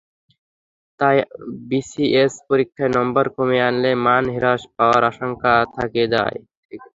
[0.99, 1.17] তাই
[1.69, 6.37] বিসিএস পরীক্ষার নম্বর কমিয়ে আনলে মান হ্রাস পাওয়ার আশঙ্কা থেকে যায়।